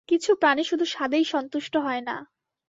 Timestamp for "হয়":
1.77-2.01